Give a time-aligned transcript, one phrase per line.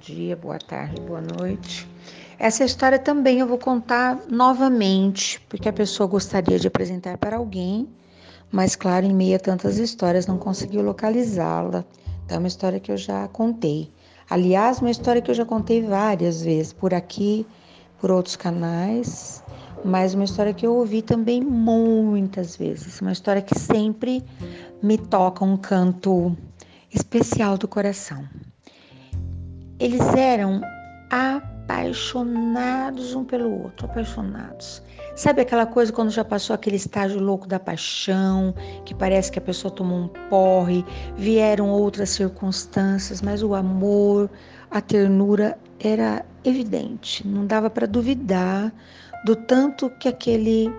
[0.00, 1.86] dia, boa tarde, boa noite.
[2.38, 7.86] Essa história também eu vou contar novamente, porque a pessoa gostaria de apresentar para alguém,
[8.50, 11.84] mas, claro, em meio a tantas histórias não conseguiu localizá-la.
[12.24, 13.92] Então, é uma história que eu já contei.
[14.28, 17.46] Aliás, uma história que eu já contei várias vezes, por aqui,
[18.00, 19.44] por outros canais,
[19.84, 23.02] mas uma história que eu ouvi também muitas vezes.
[23.02, 24.24] Uma história que sempre
[24.82, 26.34] me toca um canto
[26.90, 28.26] especial do coração.
[29.80, 30.60] Eles eram
[31.10, 34.82] apaixonados um pelo outro, apaixonados.
[35.16, 38.54] Sabe aquela coisa quando já passou aquele estágio louco da paixão,
[38.84, 40.84] que parece que a pessoa tomou um porre,
[41.16, 44.28] vieram outras circunstâncias, mas o amor,
[44.70, 48.70] a ternura era evidente, não dava para duvidar
[49.24, 50.70] do tanto que aquele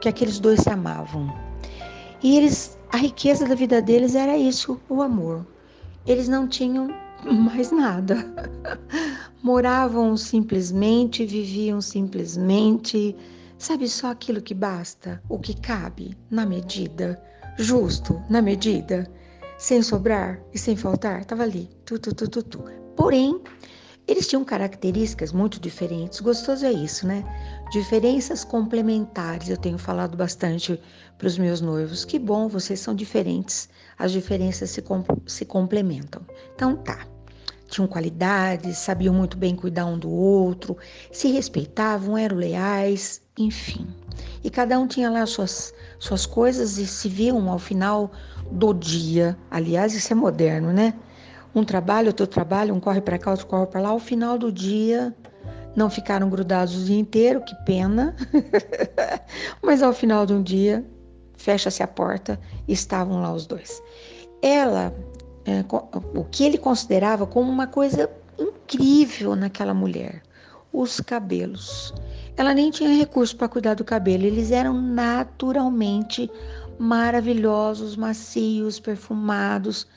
[0.00, 1.32] que aqueles dois se amavam.
[2.22, 5.46] E eles a riqueza da vida deles era isso, o amor.
[6.06, 6.88] Eles não tinham
[7.24, 8.16] mais nada.
[9.42, 13.16] Moravam simplesmente, viviam simplesmente,
[13.58, 17.20] sabe só aquilo que basta, o que cabe, na medida,
[17.58, 19.10] justo, na medida,
[19.58, 22.64] sem sobrar e sem faltar, estava ali, tu, tu, tu, tu, tu.
[22.96, 23.40] Porém,
[24.08, 26.18] eles tinham características muito diferentes.
[26.20, 27.22] Gostoso é isso, né?
[27.70, 29.50] Diferenças complementares.
[29.50, 30.80] Eu tenho falado bastante
[31.18, 32.06] para os meus noivos.
[32.06, 33.68] Que bom, vocês são diferentes.
[33.98, 34.82] As diferenças se,
[35.26, 36.22] se complementam.
[36.54, 37.06] Então tá.
[37.68, 40.74] Tinham qualidades, sabiam muito bem cuidar um do outro,
[41.12, 43.86] se respeitavam, eram leais, enfim.
[44.42, 48.10] E cada um tinha lá suas, suas coisas e se viam ao final
[48.50, 49.36] do dia.
[49.50, 50.94] Aliás, isso é moderno, né?
[51.58, 53.88] Um trabalho, outro trabalho, um corre para cá, outro corre para lá.
[53.88, 55.12] Ao final do dia,
[55.74, 58.14] não ficaram grudados o dia inteiro, que pena.
[59.60, 60.84] Mas ao final de um dia,
[61.36, 63.82] fecha-se a porta estavam lá os dois.
[64.40, 64.94] Ela,
[65.44, 65.64] é,
[66.14, 70.22] o que ele considerava como uma coisa incrível naquela mulher,
[70.72, 71.92] os cabelos.
[72.36, 76.30] Ela nem tinha recurso para cuidar do cabelo, eles eram naturalmente
[76.78, 79.88] maravilhosos, macios, perfumados.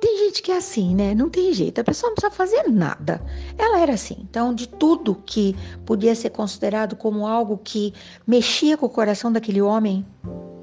[0.00, 1.14] Tem gente que é assim, né?
[1.14, 3.20] Não tem jeito, a pessoa não precisa fazer nada.
[3.56, 4.16] Ela era assim.
[4.20, 7.92] Então, de tudo que podia ser considerado como algo que
[8.26, 10.06] mexia com o coração daquele homem,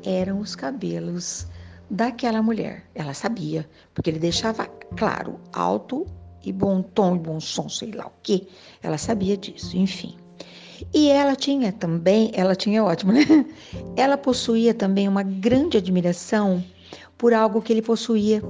[0.04, 1.48] eram os cabelos
[1.90, 2.86] daquela mulher.
[2.96, 6.06] Ela sabia, porque ele deixava claro, alto
[6.44, 8.48] e bom tom e bom som, sei lá o quê.
[8.82, 10.16] Ela sabia disso, enfim.
[10.94, 13.24] E ela tinha também, ela tinha ótimo, né?
[13.96, 16.62] Ela possuía também uma grande admiração
[17.18, 18.42] por algo que ele possuía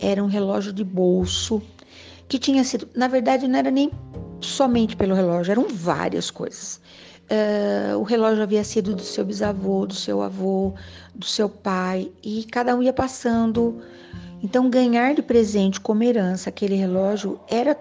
[0.00, 1.62] era um relógio de bolso
[2.28, 3.90] que tinha sido, na verdade, não era nem
[4.40, 6.80] somente pelo relógio, eram várias coisas.
[7.30, 10.74] Uh, o relógio havia sido do seu bisavô, do seu avô,
[11.14, 13.80] do seu pai, e cada um ia passando.
[14.42, 17.76] Então, ganhar de presente como herança aquele relógio era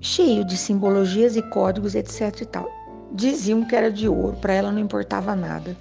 [0.00, 2.40] cheio de simbologias e códigos, etc.
[2.40, 2.83] e tal
[3.14, 5.76] diziam que era de ouro, para ela não importava nada.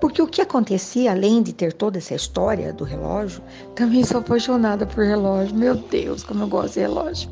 [0.00, 3.40] Porque o que acontecia, além de ter toda essa história do relógio,
[3.76, 5.54] também sou apaixonada por relógio.
[5.54, 7.30] Meu Deus, como eu gosto de relógio.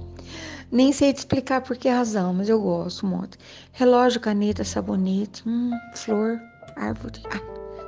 [0.71, 3.37] Nem sei te explicar por que razão, mas eu gosto muito.
[3.73, 6.41] Relógio, caneta, sabonete, hum, flor,
[6.77, 7.21] árvore.
[7.33, 7.41] Ah,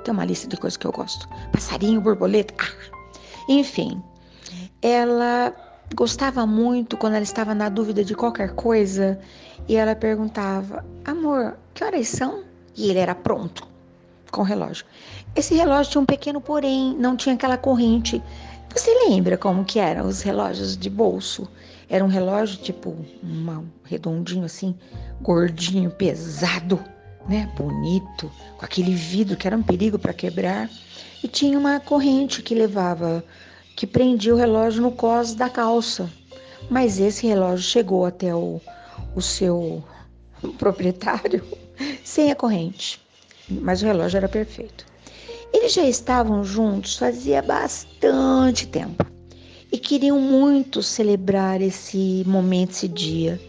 [0.03, 1.29] tem uma lista de coisas que eu gosto.
[1.53, 2.53] Passarinho, borboleta.
[2.59, 2.93] Ah.
[3.49, 4.03] Enfim,
[4.83, 5.55] ela
[5.95, 9.19] gostava muito quando ela estava na dúvida de qualquer coisa
[9.69, 12.43] e ela perguntava: Amor, que horas são?
[12.77, 13.67] E ele era pronto
[14.31, 14.87] com o relógio.
[15.37, 18.23] Esse relógio tinha um pequeno porém, não tinha aquela corrente.
[18.75, 21.47] Você lembra como que eram os relógios de bolso?
[21.89, 24.75] Era um relógio tipo um redondinho assim,
[25.21, 26.83] gordinho, pesado,
[27.29, 27.51] né?
[27.55, 30.71] Bonito, com aquele vidro que era um perigo para quebrar.
[31.23, 33.23] E tinha uma corrente que levava
[33.77, 36.11] que prendia o relógio no cós da calça.
[36.71, 38.61] Mas esse relógio chegou até o,
[39.15, 39.83] o seu
[40.59, 41.45] proprietário
[42.05, 43.01] sem a corrente.
[43.49, 44.87] Mas o relógio era perfeito.
[45.53, 49.05] Eles já estavam juntos fazia bastante tempo
[49.71, 53.41] e queriam muito celebrar esse momento, esse dia.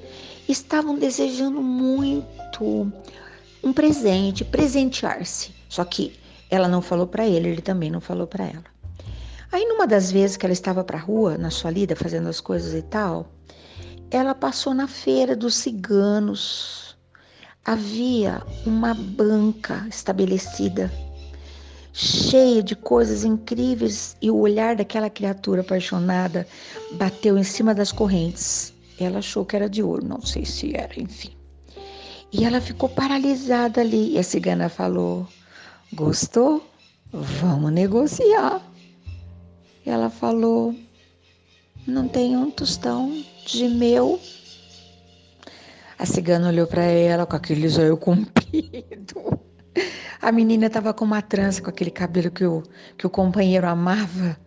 [0.48, 2.92] Estavam desejando muito
[3.64, 5.52] um presente, presentear-se.
[5.70, 6.14] Só que
[6.50, 8.73] ela não falou para ele, ele também não falou para ela.
[9.54, 12.42] Aí, numa das vezes que ela estava para a rua, na sua lida, fazendo as
[12.42, 13.28] coisas e tal,
[14.10, 16.98] ela passou na feira dos ciganos.
[17.64, 20.92] Havia uma banca estabelecida,
[21.94, 26.48] cheia de coisas incríveis, e o olhar daquela criatura apaixonada
[26.94, 28.74] bateu em cima das correntes.
[29.00, 31.38] Ela achou que era de ouro, não sei se era, enfim.
[32.32, 34.14] E ela ficou paralisada ali.
[34.14, 35.28] E a cigana falou:
[35.94, 36.68] Gostou?
[37.12, 38.73] Vamos negociar.
[39.86, 40.76] Ela falou:
[41.86, 44.20] Não tem um tostão de mel
[46.00, 49.40] A cigana olhou para ela com aquele zóio comprido.
[50.22, 52.64] A menina estava com uma trança, com aquele cabelo que o,
[52.98, 54.38] que o companheiro amava.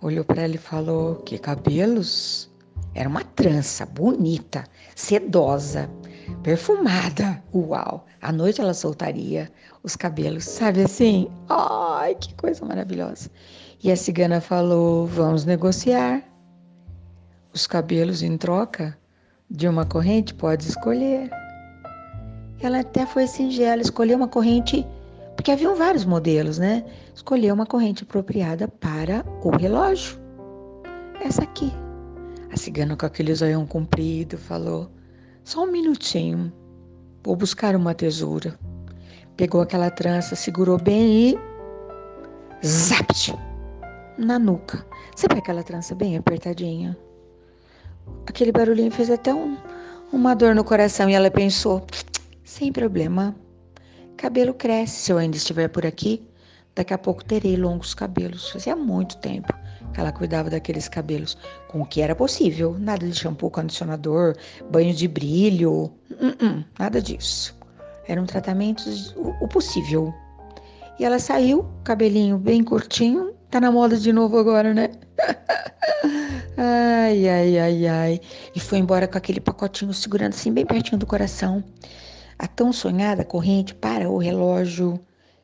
[0.00, 2.50] Olhou para ela e falou: Que cabelos?
[2.94, 4.64] Era uma trança bonita,
[4.94, 5.90] sedosa,
[6.42, 7.42] perfumada.
[7.54, 8.06] Uau!
[8.20, 9.50] À noite ela soltaria
[9.82, 11.28] os cabelos, sabe assim?
[12.02, 13.30] Ai, que coisa maravilhosa.
[13.80, 16.20] E a cigana falou: Vamos negociar.
[17.54, 18.98] Os cabelos em troca
[19.48, 21.30] de uma corrente pode escolher.
[22.60, 24.84] Ela até foi singela, escolheu uma corrente,
[25.36, 26.84] porque haviam vários modelos, né?
[27.14, 30.18] Escolheu uma corrente apropriada para o relógio.
[31.24, 31.72] Essa aqui.
[32.52, 34.90] A cigana com aquele zoião comprido falou:
[35.44, 36.52] Só um minutinho,
[37.22, 38.58] vou buscar uma tesoura.
[39.36, 41.51] Pegou aquela trança, segurou bem e.
[42.64, 43.34] Zapt!
[44.16, 44.86] Na nuca.
[45.16, 46.96] Sabe aquela trança bem apertadinha?
[48.26, 49.56] Aquele barulhinho fez até um,
[50.12, 51.84] uma dor no coração e ela pensou:
[52.44, 53.34] sem problema,
[54.16, 55.02] cabelo cresce.
[55.02, 56.24] Se eu ainda estiver por aqui,
[56.76, 58.50] daqui a pouco terei longos cabelos.
[58.50, 59.52] Fazia muito tempo
[59.92, 61.36] que ela cuidava daqueles cabelos,
[61.66, 62.76] com o que era possível.
[62.78, 64.36] Nada de shampoo, condicionador,
[64.70, 67.56] banho de brilho, uh -uh, nada disso.
[68.06, 70.14] Eram tratamentos o, possível.
[70.98, 74.90] E ela saiu, cabelinho bem curtinho, tá na moda de novo agora, né?
[76.56, 78.20] ai, ai, ai, ai.
[78.54, 81.64] E foi embora com aquele pacotinho segurando assim bem pertinho do coração.
[82.38, 85.00] A tão sonhada corrente para o relógio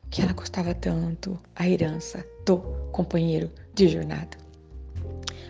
[0.09, 2.57] que ela gostava tanto, a herança do
[2.91, 4.37] companheiro de jornada.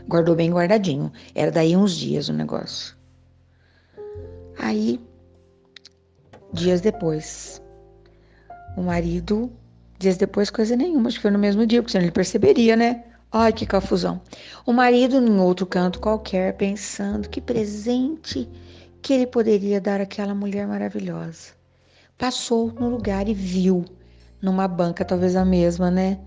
[0.07, 1.11] Guardou bem guardadinho.
[1.35, 2.95] Era daí uns dias o negócio.
[4.57, 4.99] Aí,
[6.51, 7.61] dias depois,
[8.75, 9.51] o marido,
[9.99, 13.03] dias depois, coisa nenhuma, acho que foi no mesmo dia, porque senão ele perceberia, né?
[13.31, 14.19] Ai, que confusão.
[14.65, 18.49] O marido, em outro canto qualquer, pensando que presente
[19.01, 21.51] que ele poderia dar àquela mulher maravilhosa.
[22.17, 23.85] Passou no lugar e viu,
[24.41, 26.17] numa banca, talvez a mesma, né?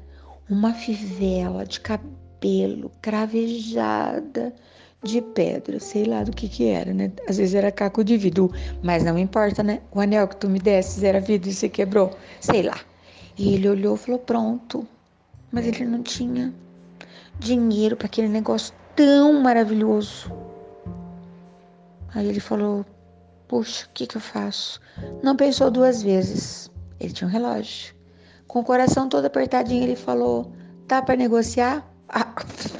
[0.48, 4.54] Uma fivela de cabelo cravejada
[5.02, 7.10] de pedra, sei lá do que que era, né?
[7.28, 8.52] Às vezes era caco de vidro,
[8.82, 9.80] mas não importa, né?
[9.90, 12.78] O anel que tu me desses era vidro e você quebrou, sei lá.
[13.36, 14.86] E ele olhou e falou: pronto.
[15.50, 16.52] Mas ele não tinha
[17.38, 20.32] dinheiro para aquele negócio tão maravilhoso.
[22.14, 22.84] Aí ele falou:
[23.48, 24.80] Puxa, o que, que eu faço?
[25.22, 26.70] Não pensou duas vezes.
[27.00, 27.94] Ele tinha um relógio.
[28.46, 30.52] Com o coração todo apertadinho, ele falou:
[30.86, 31.86] Dá para negociar?
[32.08, 32.34] Ah,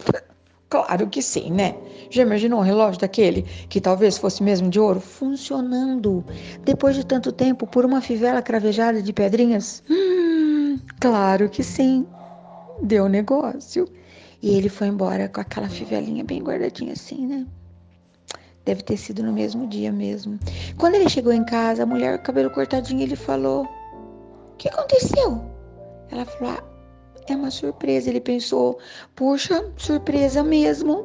[0.69, 1.77] claro que sim, né?
[2.11, 6.23] Já imaginou um relógio daquele que talvez fosse mesmo de ouro funcionando
[6.63, 9.83] depois de tanto tempo por uma fivela cravejada de pedrinhas?
[9.89, 10.42] Hum,
[11.03, 12.07] claro que sim.
[12.81, 13.87] Deu negócio.
[14.41, 17.47] E ele foi embora com aquela fivelinha bem guardadinha assim, né?
[18.65, 20.39] Deve ter sido no mesmo dia mesmo.
[20.79, 25.45] Quando ele chegou em casa, a mulher, cabelo cortadinho, ele falou: O que aconteceu?
[26.11, 26.65] Ela falou: ah,
[27.29, 28.09] É uma surpresa.
[28.09, 28.79] Ele pensou:
[29.17, 31.05] Puxa, surpresa mesmo.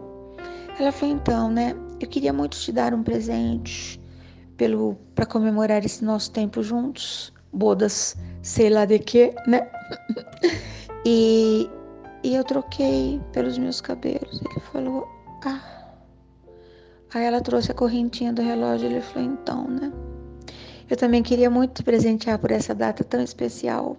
[0.80, 1.76] Ela falou: Então, né?
[2.00, 4.00] Eu queria muito te dar um presente
[4.56, 7.34] pelo para comemorar esse nosso tempo juntos.
[7.57, 9.68] Bodas, sei lá de quê, né?
[11.06, 11.69] e
[12.23, 14.42] e eu troquei pelos meus cabelos.
[14.42, 15.07] Ele falou,
[15.45, 15.61] ah.
[17.14, 18.90] Aí ela trouxe a correntinha do relógio.
[18.90, 19.92] Ele falou, então, né?
[20.90, 23.95] Eu também queria muito te presentear por essa data tão especial.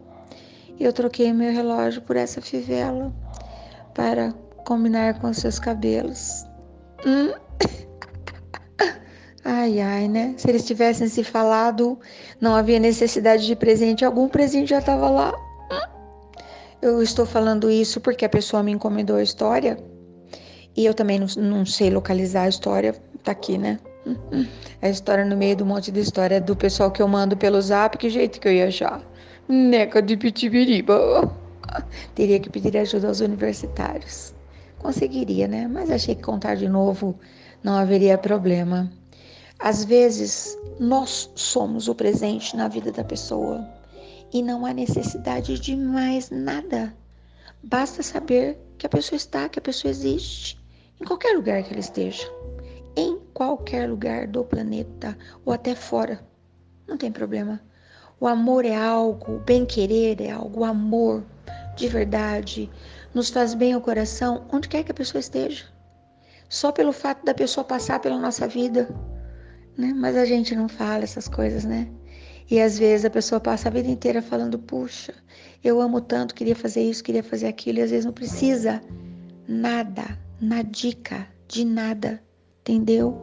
[0.78, 3.12] Eu troquei meu relógio por essa fivela
[3.94, 4.32] para
[4.66, 6.44] combinar com seus cabelos.
[7.06, 7.32] Hum?
[9.50, 10.34] Ai, ai, né?
[10.36, 11.98] Se eles tivessem se falado,
[12.38, 15.32] não havia necessidade de presente algum, presente já estava lá.
[16.82, 19.78] Eu estou falando isso porque a pessoa me encomendou a história
[20.76, 22.94] e eu também não, não sei localizar a história.
[23.24, 23.80] Tá aqui, né?
[24.82, 27.96] A história no meio do monte de história do pessoal que eu mando pelo zap.
[27.96, 29.02] Que jeito que eu ia achar?
[29.48, 31.34] Neca de pitibiriba.
[32.14, 34.34] Teria que pedir ajuda aos universitários.
[34.78, 35.66] Conseguiria, né?
[35.66, 37.18] Mas achei que contar de novo
[37.64, 38.92] não haveria problema.
[39.58, 43.68] Às vezes, nós somos o presente na vida da pessoa
[44.32, 46.94] e não há necessidade de mais nada.
[47.64, 50.60] Basta saber que a pessoa está, que a pessoa existe,
[51.00, 52.30] em qualquer lugar que ela esteja,
[52.94, 56.24] em qualquer lugar do planeta ou até fora.
[56.86, 57.60] Não tem problema.
[58.20, 61.24] O amor é algo, o bem-querer é algo, o amor
[61.76, 62.70] de verdade
[63.12, 65.64] nos faz bem ao coração, onde quer que a pessoa esteja.
[66.48, 68.88] Só pelo fato da pessoa passar pela nossa vida,
[69.78, 69.94] né?
[69.94, 71.88] Mas a gente não fala essas coisas, né?
[72.50, 75.14] E às vezes a pessoa passa a vida inteira falando: puxa,
[75.62, 78.82] eu amo tanto, queria fazer isso, queria fazer aquilo, e às vezes não precisa
[79.46, 82.20] nada, na dica de nada,
[82.60, 83.16] entendeu?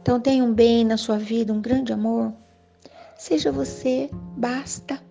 [0.00, 2.32] Então tenha um bem na sua vida, um grande amor.
[3.16, 5.02] Seja você, basta.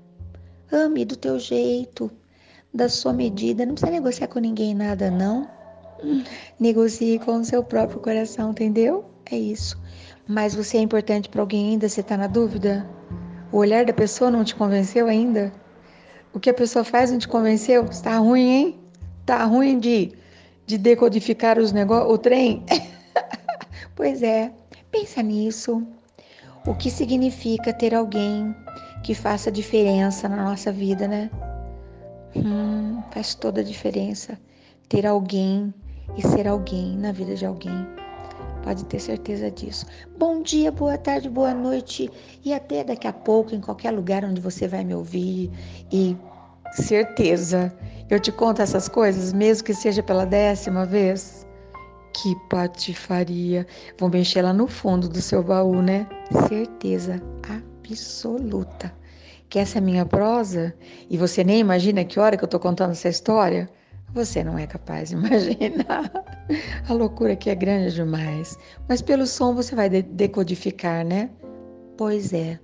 [0.71, 2.09] Ame do teu jeito,
[2.73, 3.65] da sua medida.
[3.65, 5.49] Não precisa negociar com ninguém nada, não.
[6.59, 9.05] Negocie com o seu próprio coração, entendeu?
[9.31, 9.77] É isso.
[10.27, 11.87] Mas você é importante para alguém ainda?
[11.87, 12.87] Você está na dúvida?
[13.51, 15.51] O olhar da pessoa não te convenceu ainda?
[16.33, 17.85] O que a pessoa faz não te convenceu?
[17.85, 18.79] Está ruim, hein?
[19.25, 20.13] Tá ruim de,
[20.65, 22.63] de decodificar os negócios, o trem?
[23.95, 24.51] pois é,
[24.91, 25.85] pensa nisso.
[26.65, 28.55] O que significa ter alguém
[29.03, 31.29] que faça diferença na nossa vida, né?
[32.35, 34.37] Hum, faz toda a diferença
[34.89, 35.73] ter alguém
[36.17, 37.87] e ser alguém na vida de alguém.
[38.67, 39.85] Pode ter certeza disso.
[40.17, 42.11] Bom dia, boa tarde, boa noite
[42.43, 45.49] e até daqui a pouco em qualquer lugar onde você vai me ouvir
[45.89, 46.17] e
[46.73, 47.73] certeza
[48.09, 51.47] eu te conto essas coisas, mesmo que seja pela décima vez.
[52.13, 53.65] Que patifaria.
[53.97, 56.05] Vou mexer lá no fundo do seu baú, né?
[56.49, 58.93] Certeza absoluta.
[59.47, 60.75] Que essa é minha prosa
[61.09, 63.69] e você nem imagina que hora que eu tô contando essa história?
[64.13, 66.11] Você não é capaz de imaginar.
[66.87, 68.57] A loucura aqui é grande demais.
[68.87, 71.29] Mas pelo som você vai decodificar, né?
[71.97, 72.59] Pois é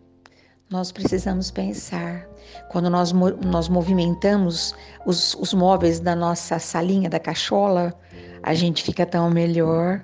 [0.74, 2.28] nós precisamos pensar.
[2.70, 4.74] Quando nós, nós movimentamos
[5.06, 7.94] os, os móveis da nossa salinha, da cachola,
[8.42, 10.04] a gente fica tão melhor.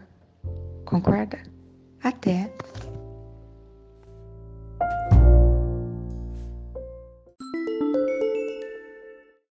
[0.85, 1.39] Concorda?
[2.03, 2.51] Até.